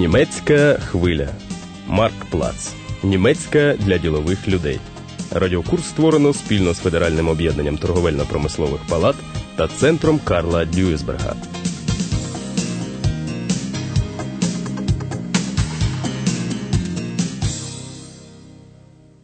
[0.00, 1.28] Німецька хвиля.
[1.88, 2.72] Марк Плац.
[3.02, 4.80] Німецька для ділових людей.
[5.30, 9.16] Радіокурс створено спільно з Федеральним об'єднанням торговельно-промислових палат
[9.56, 11.36] та центром Карла Дюйсберга.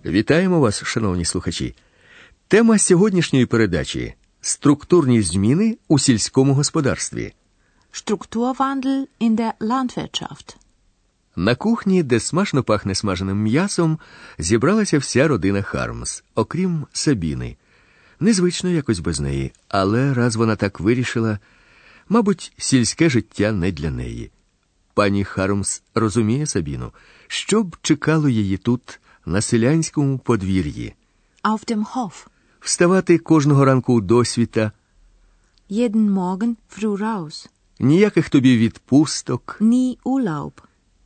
[0.05, 1.75] Вітаємо вас, шановні слухачі.
[2.49, 7.33] Тема сьогоднішньої передачі структурні зміни у сільському господарстві.
[7.93, 10.57] Strukturwandel in der Landwirtschaft.
[11.37, 13.99] На кухні, де смачно пахне смаженим м'ясом,
[14.39, 17.57] зібралася вся родина Хармс, окрім Сабіни.
[18.21, 21.39] Незвично якось без неї, але раз вона так вирішила,
[22.09, 24.31] мабуть, сільське життя не для неї.
[24.95, 26.93] Пані Хармс розуміє Сабіну,
[27.27, 30.95] що б чекало її тут, на селянському подвір'ї,
[31.45, 32.27] Auf dem Hof.
[32.61, 34.73] вставати кожного ранку у досвіта,
[35.71, 37.49] Jeden Morgen früh raus.
[37.81, 40.53] ніяких тобі відпусток Nie Urlaub.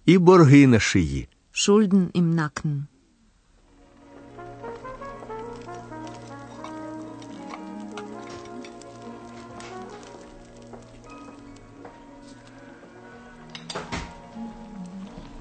[0.05, 1.27] і борги на шиї.
[1.57, 2.87] Schulden im Nacken.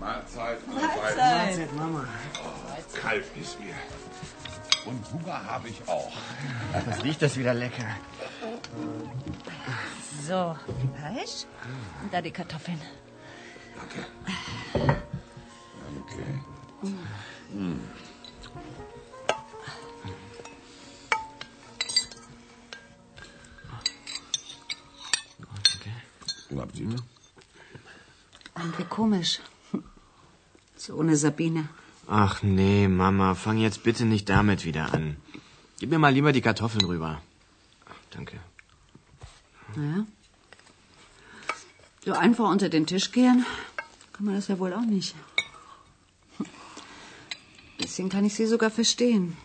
[0.01, 0.59] Mahlzeit.
[0.69, 1.77] Mahlzeit.
[1.77, 2.05] Mama.
[3.03, 3.75] Kalt ist mir.
[4.87, 6.13] Und Hunger habe ich auch.
[6.87, 7.91] Was riecht das wieder lecker?
[10.29, 10.57] So,
[10.97, 11.37] Fleisch
[12.03, 12.81] und da die Kartoffeln.
[13.80, 14.06] Danke.
[15.88, 16.26] Danke.
[26.50, 27.04] Guten Appetit.
[28.58, 29.40] Irgendwie komisch.
[30.76, 31.70] So ohne Sabine.
[32.08, 35.18] Ach nee, Mama, fang jetzt bitte nicht damit wieder an.
[35.80, 37.22] Gib mir mal lieber die Kartoffeln rüber.
[38.12, 38.40] Danke.
[39.76, 40.06] Naja.
[42.04, 43.46] So einfach unter den Tisch gehen,
[44.20, 45.16] kann man das ja wohl auch nicht.
[47.82, 49.38] Deswegen kann ich sie sogar verstehen.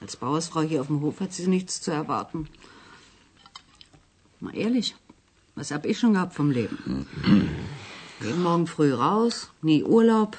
[0.00, 2.46] Als Bauersfrau hier auf dem Hof hat sie nichts zu erwarten.
[4.38, 4.94] Mal ehrlich,
[5.56, 7.08] was hab ich schon gehabt vom Leben?
[8.20, 10.36] Jeden Morgen früh raus, nie Urlaub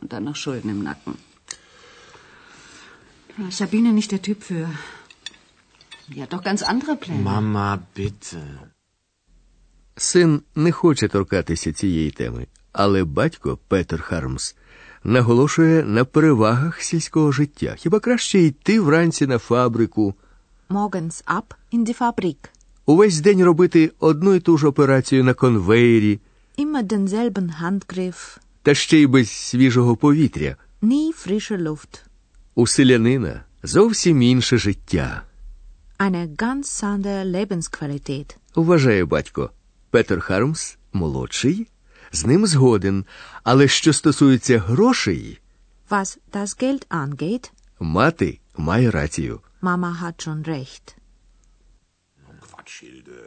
[0.00, 1.18] und dann noch Schulden im Nacken.
[3.50, 4.70] Ist Sabine nicht der Typ für.
[6.08, 7.22] Die hat doch ganz andere Pläne.
[7.22, 8.72] Mama, bitte.
[9.96, 14.56] Син не хоче торкатися цієї теми, але батько Петер Хармс
[15.04, 17.74] наголошує на перевагах сільського життя.
[17.78, 20.14] Хіба краще йти вранці на фабрику,
[20.70, 21.42] Morgens ab
[21.72, 22.36] in die Fabrik.
[22.86, 26.20] увесь день робити одну і ту ж операцію на конвеєрі,
[26.58, 28.38] Immer denselben Handgriff.
[28.62, 30.56] та ще й без свіжого повітря.
[30.82, 32.00] Nie frische Luft.
[32.54, 35.22] У селянина зовсім інше життя,
[35.98, 38.36] Eine ganz andere Lebensqualität.
[38.54, 39.50] вважає батько.
[39.89, 41.67] Петер Хармс молодший,
[42.11, 43.05] з ним згоден.
[43.43, 45.39] Але що стосується грошей,
[45.89, 49.39] Was das Geld angeht, мати має рацію.
[49.61, 50.95] Mama hat schon recht.
[52.47, 53.21] Quatsch, Hilde.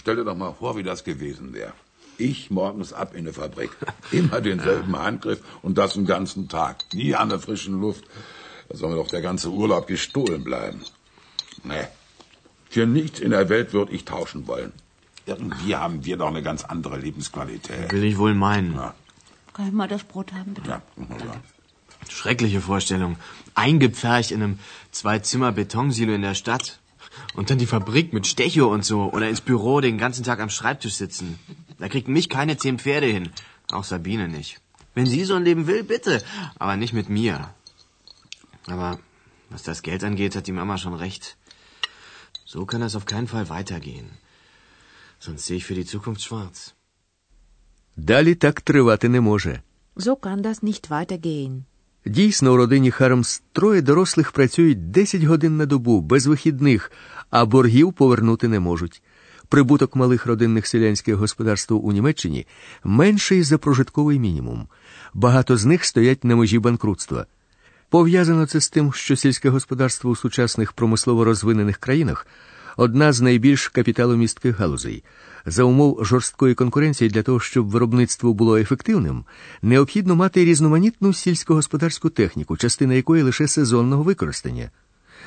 [0.00, 1.72] Stell dir doch mal vor, wie das gewesen wäre.
[2.18, 3.72] Ich morgens ab in der Fabrik.
[4.12, 6.74] Immer denselben Handgriff und das den ganzen Tag.
[6.92, 8.04] Nie an der frischen Luft.
[8.68, 10.80] Da soll mir doch der ganze Urlaub gestohlen bleiben.
[11.64, 11.86] Nee.
[12.74, 14.72] Für nichts in der Welt würde ich tauschen wollen.
[15.27, 17.91] Irgendwie haben wir doch eine ganz andere Lebensqualität.
[17.91, 18.73] Will ich wohl meinen.
[18.75, 18.95] Ja,
[19.53, 20.69] Kann ich mal das Brot haben, bitte?
[20.69, 21.33] ja, ja.
[22.09, 23.17] Schreckliche Vorstellung.
[23.53, 24.59] Eingepfercht in einem
[24.91, 26.79] Zwei-Zimmer-Betonsilo in der Stadt.
[27.33, 29.11] Und dann die Fabrik mit Stecho und so.
[29.11, 31.37] Oder ins Büro den ganzen Tag am Schreibtisch sitzen.
[31.77, 33.29] Da kriegt mich keine zehn Pferde hin.
[33.71, 34.61] Auch Sabine nicht.
[34.93, 36.23] Wenn sie so ein Leben will, bitte.
[36.57, 37.49] Aber nicht mit mir.
[38.67, 38.99] Aber
[39.49, 41.35] was das Geld angeht, hat die Mama schon recht.
[42.45, 44.09] So kann das auf keinen Fall weitergehen.
[45.27, 46.73] Sonst sehe ich für die Zukunft schwarz.
[47.95, 49.61] Далі так тривати не може.
[49.95, 51.63] So kann das nicht weitergehen.
[52.05, 56.91] Дійсно, у родині Хармс троє дорослих працюють 10 годин на добу, без вихідних,
[57.29, 59.01] а боргів повернути не можуть.
[59.49, 62.47] Прибуток малих родинних селянських господарств у Німеччині
[62.83, 64.67] менший за прожитковий мінімум.
[65.13, 67.25] Багато з них стоять на межі банкрутства.
[67.89, 72.27] Пов'язано це з тим, що сільське господарство у сучасних промислово розвинених країнах
[72.77, 75.03] одна з найбільш капіталомістких галузей.
[75.45, 79.25] За умов жорсткої конкуренції для того, щоб виробництво було ефективним,
[79.61, 84.71] необхідно мати різноманітну сільськогосподарську техніку, частина якої лише сезонного використання.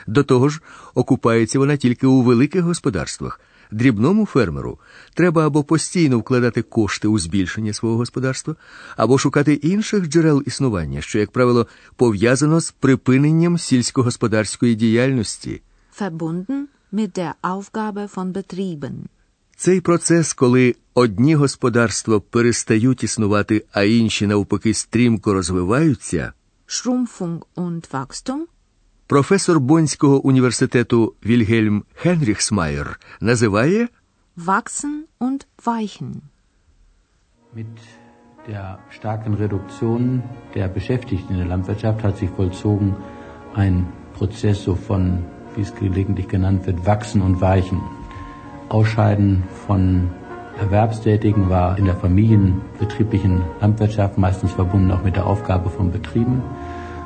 [0.06, 0.60] До того ж,
[0.94, 3.40] окупається вона тільки у великих господарствах.
[3.72, 4.78] Дрібному фермеру
[5.14, 8.56] треба або постійно вкладати кошти у збільшення свого господарства,
[8.96, 15.62] або шукати інших джерел існування, що, як правило, пов'язано з припиненням сільськогосподарської діяльності.
[16.00, 19.08] Verbunden mit der Aufgabe von Betrieben.
[19.56, 26.32] Цей процес, коли одні господарства перестають існувати, а інші навпаки стрімко розвиваються,
[26.66, 28.38] Schrumpfung und Wachstum,
[29.06, 33.88] професор Бонського університету Вільгельм Хенріхсмайер називає
[34.36, 36.14] Wachsen und Weichen.
[37.56, 37.66] Mit
[38.48, 40.22] der starken Reduktion
[40.54, 42.94] der Beschäftigten in der Landwirtschaft hat sich vollzogen
[43.54, 45.02] ein Prozess so von,
[45.56, 47.80] wie es gelegentlich genannt wird, Wachsen und Weichen.
[48.68, 50.10] Ausscheiden von
[50.58, 56.42] Erwerbstätigen war in der familienbetrieblichen Landwirtschaft meistens verbunden auch mit der Aufgabe von Betrieben.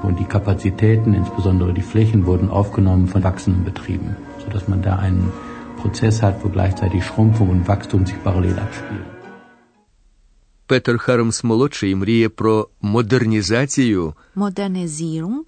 [0.03, 5.33] Und die Kapazitäten, insbesondere die Flächen, wurden aufgenommen von wachsenden Betrieben, sodass man da einen
[5.81, 9.14] Prozess hat, wo gleichzeitig Schrumpfung und Wachstum sich parallel abspielen.
[10.67, 14.15] Петер Харемс молодший мріє про модернізацію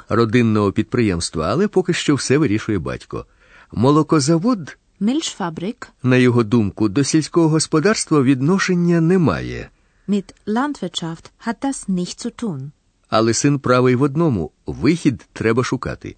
[0.09, 3.27] родинного підприємства, але поки що все вирішує батько.
[3.73, 9.71] Молокозавод, Milchfabrik, на його думку, до сільського господарства відношення немає.
[10.09, 12.71] mit Landwirtschaft hat das nichts zu tun.
[13.09, 16.17] Але син правий в одному вихід треба шукати.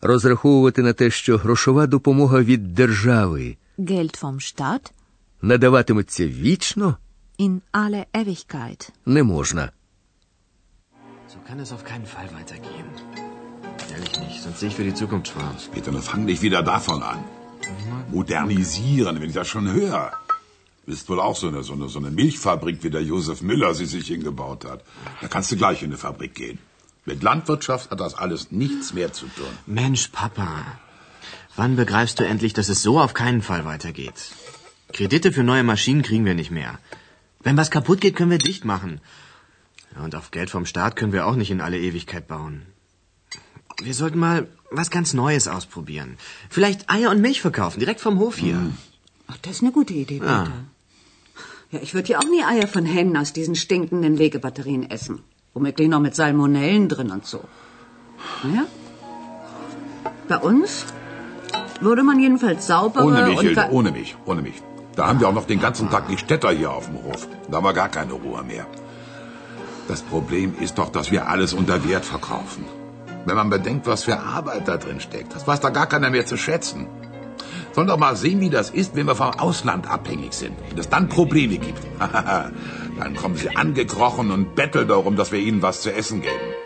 [0.00, 4.92] Розраховувати на те, що грошова допомога від держави Geld vom Staat
[5.42, 6.96] надаватиметься вічно,
[7.41, 8.91] in alle Ewigkeit.
[9.05, 9.71] не можна.
[11.27, 12.87] So kann es auf keinen Fall weitergehen.
[13.93, 15.67] Ehrlich nicht, sonst sehe ich für die Zukunft schwarz.
[15.73, 17.23] Peter, nun fang nicht wieder davon an.
[18.11, 20.11] Modernisieren, wenn ich das schon höre.
[20.85, 23.85] Bist wohl auch so eine, so eine, so eine Milchfabrik, wie der Josef Müller sie
[23.85, 24.81] sich hingebaut hat.
[25.21, 26.59] Da kannst du gleich in eine Fabrik gehen.
[27.05, 29.53] Mit Landwirtschaft hat das alles nichts mehr zu tun.
[29.65, 30.49] Mensch, Papa.
[31.57, 34.31] Wann begreifst du endlich, dass es so auf keinen Fall weitergeht?
[34.93, 36.79] Kredite für neue Maschinen kriegen wir nicht mehr.
[37.42, 39.00] Wenn was kaputt geht, können wir dicht machen.
[39.94, 42.62] Ja, und auf Geld vom Staat können wir auch nicht in alle Ewigkeit bauen.
[43.82, 46.16] Wir sollten mal was ganz Neues ausprobieren.
[46.48, 48.58] Vielleicht Eier und Milch verkaufen, direkt vom Hof hier.
[49.26, 50.52] Ach, das ist eine gute Idee, Peter.
[51.70, 55.20] Ja, ich würde ja auch nie Eier von Hennen aus diesen stinkenden Legebatterien essen.
[55.54, 57.44] Womöglich noch mit Salmonellen drin und so.
[58.42, 58.66] Naja.
[60.28, 60.86] Bei uns
[61.80, 63.44] würde man jedenfalls saubere Ohne mich, und...
[63.44, 64.62] Hilde, ohne mich, ohne mich.
[64.96, 67.28] Da haben wir auch noch den ganzen Tag die Städter hier auf dem Hof.
[67.50, 68.66] Da wir gar keine Ruhe mehr.
[69.88, 72.64] Das Problem ist doch, dass wir alles unter Wert verkaufen.
[73.24, 76.26] Wenn man bedenkt, was für Arbeit da drin steckt, das weiß da gar keiner mehr
[76.26, 76.88] zu schätzen.
[77.72, 80.56] Sollen doch mal sehen, wie das ist, wenn wir vom Ausland abhängig sind.
[80.68, 81.82] Wenn es dann Probleme gibt.
[81.98, 86.61] dann kommen sie angekrochen und betteln darum, dass wir ihnen was zu essen geben.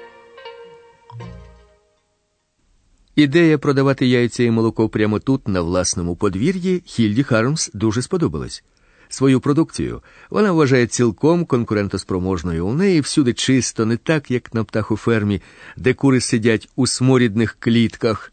[3.16, 8.64] Ідея продавати яйця і молоко прямо тут, на власному подвір'ї, Хільді Хармс дуже сподобалась.
[9.08, 12.66] Свою продукцію вона вважає цілком конкурентоспроможною.
[12.66, 15.42] У неї всюди чисто, не так, як на птахофермі,
[15.76, 18.32] де кури сидять у сморідних клітках.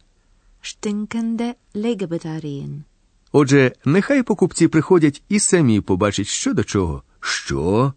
[3.31, 7.03] Отже, нехай покупці приходять і самі побачать, що до чого.
[7.19, 7.93] Що?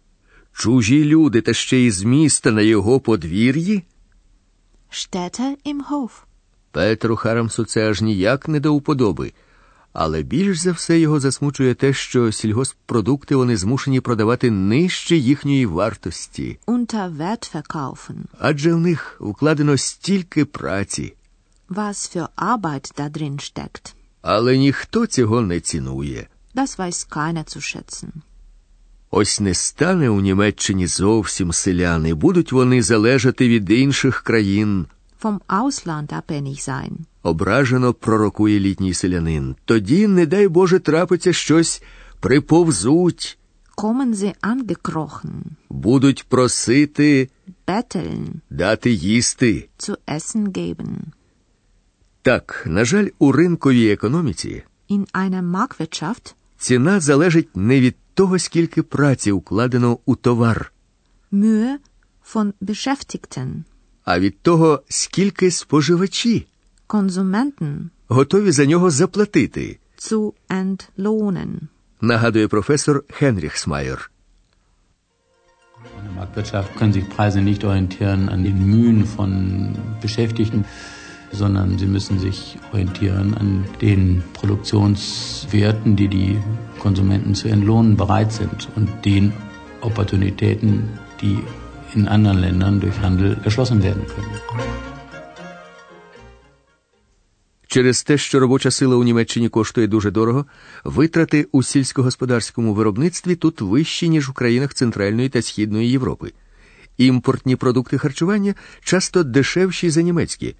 [0.53, 3.83] Чужі люди та ще й з міста на його подвір'ї?
[5.65, 6.26] Im Hof.
[6.71, 9.33] Петру Харамсу це аж ніяк не до уподоби.
[9.93, 16.59] Але більш за все його засмучує те, що сільгоспродукти вони змушені продавати нижче їхньої вартості.
[16.67, 18.15] Unter Wert verkaufen.
[18.39, 21.13] Адже в них вкладено стільки праці,
[21.69, 23.93] Was für Arbeit da drin steckt.
[24.21, 26.27] але ніхто цього не цінує.
[26.55, 28.09] Das weiß keiner zu schätzen.
[29.11, 34.85] Ось не стане у Німеччині зовсім селяни, будуть вони залежати від інших країн.
[35.23, 36.91] Vom Ausland abhängig sein.
[37.23, 39.55] Ображено пророкує літній селянин.
[39.65, 41.83] Тоді, не дай Боже, трапиться щось,
[42.19, 43.37] приповзуть,
[43.77, 45.33] Kommen sie angekrochen.
[45.69, 47.29] будуть просити
[47.67, 48.25] Betteln.
[48.49, 49.69] дати їсти.
[49.79, 50.95] Zu essen geben.
[52.21, 58.83] Так, на жаль, у ринковій економіці In einer Marktwirtschaft ціна залежить не від того, скільки
[58.83, 60.71] праці вкладено у товар,
[61.33, 61.75] Mühe
[62.33, 63.47] von Beschäftigten.
[64.06, 66.46] а від того, скільки споживачі
[66.86, 71.60] Konsumenten готові за нього заплатити, zu entlohnen.
[72.00, 74.10] нагадує професор Хенріх Смайер.
[75.98, 79.30] In der Marktwirtschaft können sich Preise nicht orientieren an den Mühen von
[80.00, 80.64] Beschäftigten,
[81.32, 86.38] sondern sie müssen sich orientieren an den Produktionswerten, die die
[86.78, 89.32] Konsumenten zu entlohnen bereit sind und den
[89.80, 90.70] Opportunitäten,
[91.22, 91.38] die
[91.95, 94.37] in anderen Ländern durch Handel erschlossen werden können.
[97.67, 100.45] Через те, що робоча сила у Німеччині коштує дуже дорого,
[100.83, 106.31] витрати у сільськогосподарському виробництві тут вищі, ніж у країнах Центральної та Східної Європи.
[106.97, 110.55] Імпортні продукти харчування часто дешевші за німецькі.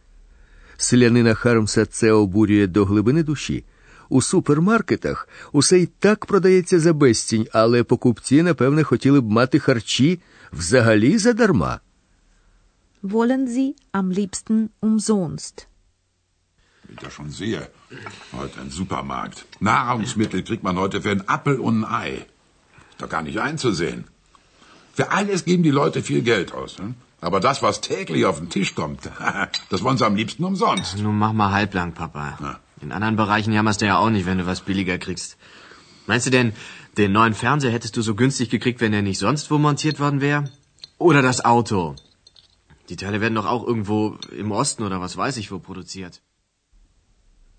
[0.77, 3.63] Селянина Хармса це обурює до глибини душі.
[4.10, 10.19] У супермаркетах усе й так продається за безцінь, але покупці, напевне, хотіли б мати харчі
[10.52, 11.81] взагалі задарма.
[13.02, 15.67] Wollen Sie am liebsten umsonst?
[16.85, 17.69] Wie ich das schon sehe.
[18.33, 19.45] Heute ein Supermarkt.
[19.61, 22.12] Nahrungsmittel kriegt man heute für einen Appel und ein Ei.
[22.91, 24.05] Ist doch gar nicht einzusehen.
[24.95, 26.79] Für alles geben die Leute viel Geld aus.
[26.79, 26.95] Hm?
[27.21, 29.11] Aber das, was täglich auf den Tisch kommt,
[29.71, 30.99] das wollen sie am liebsten umsonst.
[30.99, 32.38] Nun mach mal halblang, Papa.
[32.41, 32.61] Ja.
[32.83, 35.37] In anderen Bereichen jammerst du ja auch nicht, wenn du was billiger kriegst.
[36.07, 36.52] Meinst du denn,
[36.98, 40.20] den neuen Fernseher hättest du so günstig gekriegt, wenn er nicht sonst wo montiert worden
[40.27, 40.42] wäre?
[41.08, 41.96] Oder das Auto?
[42.89, 44.00] Die Teile werden doch auch irgendwo
[44.44, 46.22] im Osten oder was weiß ich wo produziert.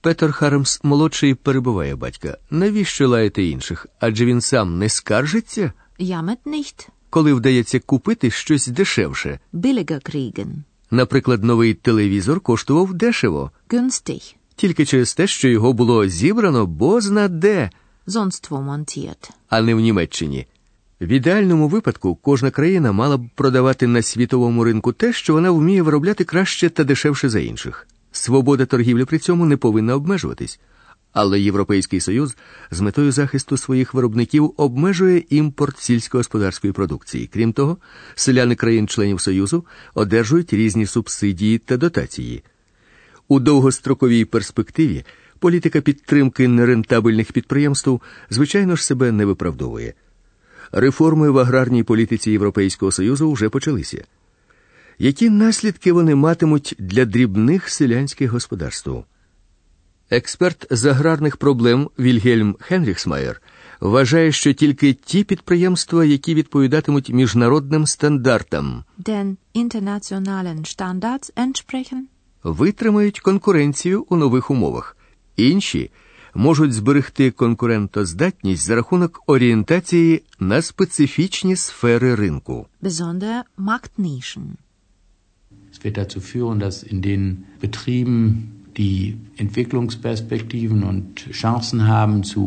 [0.00, 2.36] Петер Харемс молодший перебиває батька.
[2.50, 3.86] Навіщо лаяти інших?
[4.00, 6.88] Адже він сам не скаржиться, Jammert nicht.
[7.10, 9.40] коли вдається купити щось дешевше.
[9.54, 10.46] Billiger kriegen.
[10.90, 14.34] Наприклад, новий телевізор коштував дешево, Günstig.
[14.56, 17.70] тільки через те, що його було зібрано бозна де,
[18.08, 19.30] Sonst wo montiert.
[19.48, 20.46] а не в Німеччині.
[21.00, 25.82] В ідеальному випадку кожна країна мала б продавати на світовому ринку те, що вона вміє
[25.82, 27.86] виробляти краще та дешевше за інших.
[28.12, 30.60] Свобода торгівлі при цьому не повинна обмежуватись.
[31.12, 32.36] Але Європейський Союз
[32.70, 37.30] з метою захисту своїх виробників обмежує імпорт сільськогосподарської продукції.
[37.32, 37.76] Крім того,
[38.14, 42.42] селяни країн-членів Союзу одержують різні субсидії та дотації.
[43.28, 45.04] У довгостроковій перспективі
[45.38, 49.94] політика підтримки нерентабельних підприємств, звичайно ж, себе не виправдовує.
[50.72, 54.04] Реформи в аграрній політиці Європейського Союзу вже почалися.
[54.98, 58.90] Які наслідки вони матимуть для дрібних селянських господарств?
[60.10, 63.42] Експерт з аграрних проблем Вільгельм Хенріхсмаєр
[63.80, 72.02] вважає, що тільки ті підприємства, які відповідатимуть міжнародним стандартам, Den internationalen Standards entsprechen?
[72.42, 74.96] витримають конкуренцію у нових умовах.
[75.37, 75.91] Інші
[76.35, 82.67] можуть зберегти конкурентоздатність за рахунок орієнтації на специфічні сфери ринку.
[82.81, 84.43] Besondere Marktnischen.
[85.73, 87.23] Es wird dazu führen, dass in den
[87.61, 88.19] Betrieben,
[88.77, 91.07] die Entwicklungsperspektiven und
[91.41, 92.43] Chancen haben, zu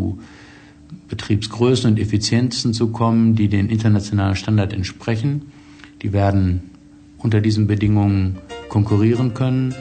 [1.08, 5.52] Betriebsgrößen und Effizienzen zu kommen, die den internationalen Standard entsprechen,
[6.02, 6.44] die werden
[7.18, 8.36] unter diesen Bedingungen
[8.68, 9.74] konkurrieren können.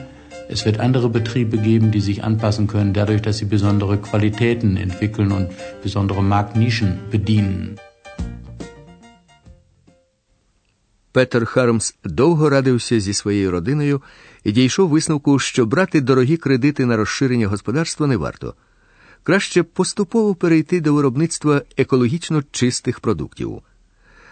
[0.55, 5.31] Es wird andere Betriebe geben, die sich anpassen können, dadurch, dass sie besondere Qualitäten entwickeln
[5.31, 5.47] und
[5.85, 7.77] besondere Marktnischen bedienen.
[11.13, 14.03] Петер Хармс довго радився зі своєю родиною
[14.45, 18.55] і дійшов висновку, що брати дорогі кредити на розширення господарства не варто.
[19.23, 23.63] Краще поступово перейти до виробництва екологічно чистих продуктів.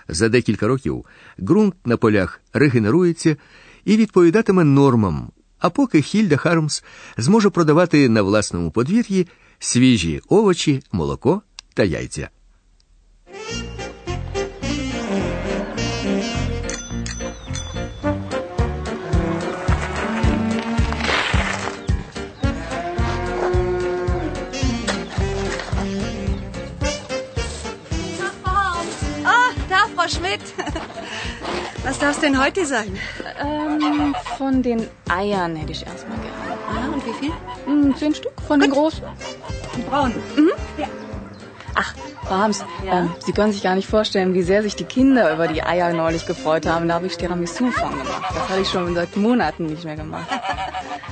[0.08, 1.04] За декілька років
[1.40, 3.37] ґрунт на полях регенерується
[3.84, 6.84] і відповідатиме нормам, а поки Хільда Хармс
[7.16, 11.42] зможе продавати на власному подвір'ї свіжі овочі, молоко
[11.74, 12.28] та яйця.
[32.08, 32.98] Was darf es denn heute sein?
[33.38, 36.58] Ähm, von den Eiern hätte ich erstmal gerne.
[36.66, 37.32] Ah, und wie viel?
[37.66, 39.02] Hm, zehn Stück von den großen.
[39.76, 40.14] Die braunen.
[41.74, 45.34] Ach, Frau Harms, ähm, Sie können sich gar nicht vorstellen, wie sehr sich die Kinder
[45.34, 46.88] über die Eier neulich gefreut haben.
[46.88, 48.32] Da habe ich Tiramisu von gemacht.
[48.34, 50.28] Das hatte ich schon seit Monaten nicht mehr gemacht.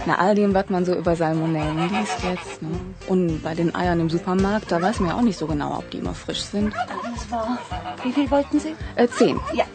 [0.07, 2.63] Na, all dem, was man so über Salmonellen liest jetzt.
[2.63, 2.71] Ne?
[3.07, 5.91] Und bei den Eiern im Supermarkt, da weiß man ja auch nicht so genau, ob
[5.91, 6.73] die immer frisch sind.
[6.73, 7.59] Das war.
[8.03, 8.75] Wie viel wollten Sie?
[8.95, 9.39] Äh, zehn.
[9.53, 9.67] Ja.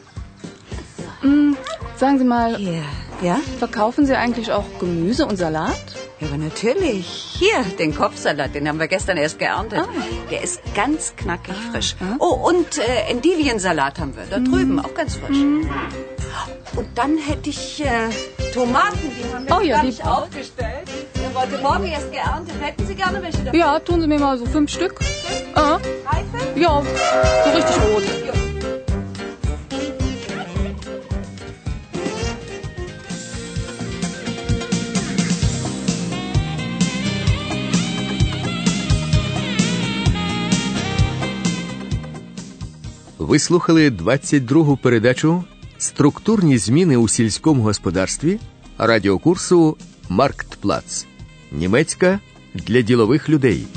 [2.01, 2.81] Sagen Sie mal, Hier.
[3.21, 3.39] Ja?
[3.59, 5.75] verkaufen Sie eigentlich auch Gemüse und Salat?
[6.19, 7.05] Ja, aber natürlich.
[7.37, 9.83] Hier, den Kopfsalat, den haben wir gestern erst geerntet.
[10.31, 11.95] Der ist ganz knackig frisch.
[12.17, 14.23] Oh, und äh, Endiviensalat haben wir.
[14.31, 15.37] Da drüben, auch ganz frisch.
[15.37, 18.09] Und dann hätte ich äh,
[18.51, 20.87] Tomaten, die haben wir Oh ja, die- aufgestellt.
[21.23, 22.55] Der wollte morgen erst geerntet.
[22.61, 23.59] Hätten Sie gerne welche davon?
[23.59, 24.95] Ja, tun Sie mir mal so fünf Stück.
[25.53, 25.73] Ah,
[26.05, 26.59] Reife?
[26.59, 26.81] ja,
[27.45, 28.40] so richtig rot.
[43.31, 45.43] Ви слухали 22-гу передачу
[45.77, 48.39] Структурні зміни у сільському господарстві
[48.77, 49.77] радіокурсу
[50.09, 51.05] Марктплац.
[51.51, 52.19] Німецька
[52.53, 53.67] для ділових людей.